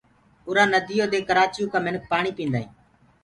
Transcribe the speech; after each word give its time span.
اُرآ 0.47 0.63
نديو 0.73 1.05
دي 1.13 1.19
ڪرآچيو 1.27 1.65
ڪآ 1.73 1.79
منک 1.85 2.03
پآڻي 2.11 2.31
پينٚدآ 2.37 2.59
هينٚ 2.61 2.71